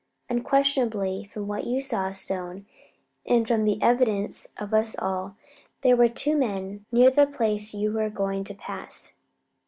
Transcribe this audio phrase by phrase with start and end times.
[0.31, 2.65] Unquestionably, from what you saw, Stone,
[3.23, 5.35] and from the evidence of us all,
[5.81, 9.13] there were two men near the place you were going to pass.